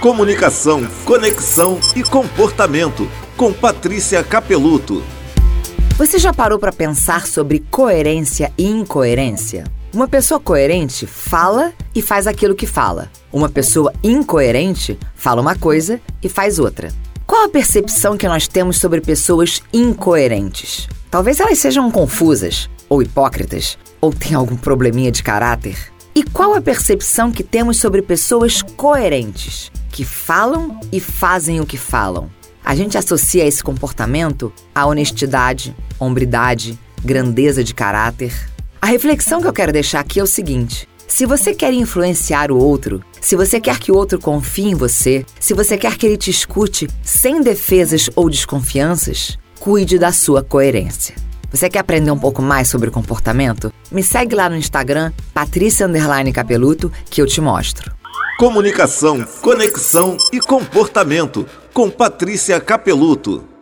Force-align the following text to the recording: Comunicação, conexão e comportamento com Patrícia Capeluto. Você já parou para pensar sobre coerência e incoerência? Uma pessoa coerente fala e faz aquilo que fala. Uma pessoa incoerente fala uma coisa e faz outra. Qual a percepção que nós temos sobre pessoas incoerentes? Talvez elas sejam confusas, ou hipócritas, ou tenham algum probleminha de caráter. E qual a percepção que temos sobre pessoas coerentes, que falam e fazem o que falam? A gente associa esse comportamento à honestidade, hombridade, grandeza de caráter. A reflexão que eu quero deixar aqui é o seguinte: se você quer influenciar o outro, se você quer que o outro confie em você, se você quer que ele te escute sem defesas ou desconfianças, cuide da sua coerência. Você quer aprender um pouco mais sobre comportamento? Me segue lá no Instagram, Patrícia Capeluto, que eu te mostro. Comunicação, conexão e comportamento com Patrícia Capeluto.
Comunicação, 0.00 0.86
conexão 1.06 1.80
e 1.96 2.02
comportamento 2.02 3.10
com 3.34 3.50
Patrícia 3.50 4.22
Capeluto. 4.22 5.02
Você 5.96 6.18
já 6.18 6.34
parou 6.34 6.58
para 6.58 6.70
pensar 6.70 7.26
sobre 7.26 7.64
coerência 7.70 8.52
e 8.58 8.66
incoerência? 8.66 9.64
Uma 9.94 10.06
pessoa 10.06 10.38
coerente 10.38 11.06
fala 11.06 11.72
e 11.94 12.02
faz 12.02 12.26
aquilo 12.26 12.54
que 12.54 12.66
fala. 12.66 13.10
Uma 13.32 13.48
pessoa 13.48 13.92
incoerente 14.04 14.98
fala 15.14 15.40
uma 15.40 15.56
coisa 15.56 15.98
e 16.22 16.28
faz 16.28 16.58
outra. 16.58 16.92
Qual 17.26 17.46
a 17.46 17.48
percepção 17.48 18.18
que 18.18 18.28
nós 18.28 18.46
temos 18.46 18.76
sobre 18.78 19.00
pessoas 19.00 19.62
incoerentes? 19.72 20.86
Talvez 21.10 21.40
elas 21.40 21.58
sejam 21.58 21.90
confusas, 21.90 22.68
ou 22.88 23.02
hipócritas, 23.02 23.78
ou 23.98 24.12
tenham 24.12 24.40
algum 24.40 24.56
probleminha 24.56 25.10
de 25.10 25.22
caráter. 25.22 25.95
E 26.16 26.22
qual 26.22 26.54
a 26.54 26.62
percepção 26.62 27.30
que 27.30 27.42
temos 27.42 27.78
sobre 27.78 28.00
pessoas 28.00 28.62
coerentes, 28.62 29.70
que 29.92 30.02
falam 30.02 30.80
e 30.90 30.98
fazem 30.98 31.60
o 31.60 31.66
que 31.66 31.76
falam? 31.76 32.30
A 32.64 32.74
gente 32.74 32.96
associa 32.96 33.44
esse 33.44 33.62
comportamento 33.62 34.50
à 34.74 34.86
honestidade, 34.86 35.76
hombridade, 36.00 36.78
grandeza 37.04 37.62
de 37.62 37.74
caráter. 37.74 38.32
A 38.80 38.86
reflexão 38.86 39.42
que 39.42 39.46
eu 39.46 39.52
quero 39.52 39.74
deixar 39.74 40.00
aqui 40.00 40.18
é 40.18 40.22
o 40.22 40.26
seguinte: 40.26 40.88
se 41.06 41.26
você 41.26 41.52
quer 41.52 41.74
influenciar 41.74 42.50
o 42.50 42.56
outro, 42.56 43.04
se 43.20 43.36
você 43.36 43.60
quer 43.60 43.78
que 43.78 43.92
o 43.92 43.94
outro 43.94 44.18
confie 44.18 44.70
em 44.70 44.74
você, 44.74 45.22
se 45.38 45.52
você 45.52 45.76
quer 45.76 45.98
que 45.98 46.06
ele 46.06 46.16
te 46.16 46.30
escute 46.30 46.88
sem 47.02 47.42
defesas 47.42 48.08
ou 48.16 48.30
desconfianças, 48.30 49.36
cuide 49.60 49.98
da 49.98 50.12
sua 50.12 50.42
coerência. 50.42 51.25
Você 51.56 51.70
quer 51.70 51.78
aprender 51.78 52.10
um 52.10 52.18
pouco 52.18 52.42
mais 52.42 52.68
sobre 52.68 52.90
comportamento? 52.90 53.72
Me 53.90 54.02
segue 54.02 54.34
lá 54.34 54.46
no 54.50 54.56
Instagram, 54.56 55.10
Patrícia 55.32 55.88
Capeluto, 56.30 56.92
que 57.08 57.22
eu 57.22 57.26
te 57.26 57.40
mostro. 57.40 57.90
Comunicação, 58.38 59.24
conexão 59.40 60.18
e 60.30 60.38
comportamento 60.38 61.46
com 61.72 61.88
Patrícia 61.88 62.60
Capeluto. 62.60 63.55